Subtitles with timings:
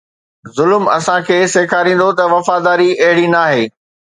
[0.57, 3.63] ظلم اسان کي سيکاريندو ته وفاداري اهڙي ناهي